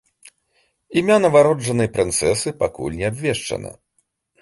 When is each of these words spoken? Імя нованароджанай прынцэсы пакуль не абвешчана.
Імя 1.01 1.17
нованароджанай 1.27 1.91
прынцэсы 1.99 2.57
пакуль 2.65 2.99
не 3.03 3.11
абвешчана. 3.15 3.71